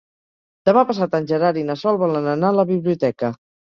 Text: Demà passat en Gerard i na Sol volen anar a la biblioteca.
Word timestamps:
Demà 0.69 0.83
passat 0.91 1.13
en 1.19 1.29
Gerard 1.31 1.61
i 1.63 1.65
na 1.67 1.77
Sol 1.85 2.01
volen 2.07 2.31
anar 2.33 2.51
a 2.55 2.59
la 2.61 2.67
biblioteca. 2.73 3.35